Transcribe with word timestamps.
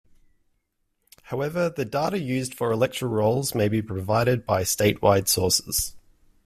However, 1.25 1.69
the 1.69 1.85
data 1.85 2.17
used 2.17 2.55
for 2.55 2.71
electoral 2.71 3.11
rolls 3.11 3.53
may 3.53 3.69
be 3.69 3.83
provided 3.83 4.47
by 4.47 4.63
statewide 4.63 5.27
sources. 5.27 5.93